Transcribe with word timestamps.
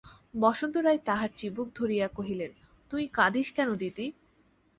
বসন্ত 0.33 0.75
রায় 0.77 1.01
তাহার 1.05 1.29
চিবুক 1.35 1.67
ধরিয়া 1.75 2.07
কহিলেন, 2.17 2.51
তুই 2.91 3.03
কাঁদিস 3.17 3.47
কেন 3.51 3.69
দিদি? 3.75 4.07